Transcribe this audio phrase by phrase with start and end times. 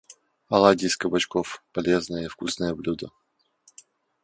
[0.47, 3.11] Оладьи из кабачков- полезное и вкусное блюдо.